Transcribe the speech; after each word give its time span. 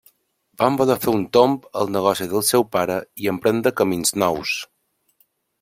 Van 0.61 0.79
voler 0.79 0.95
fer 1.03 1.13
un 1.17 1.25
tomb 1.37 1.67
al 1.83 1.93
negoci 1.97 2.27
del 2.33 2.45
seu 2.49 2.67
pare 2.77 2.97
i 3.25 3.31
emprendre 3.35 3.77
camins 3.83 4.19
nous. 4.25 4.59